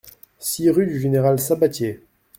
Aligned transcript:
six 0.39 0.67
rue 0.71 0.87
du 0.87 0.99
Général 0.99 1.39
Sabatier 1.39 2.01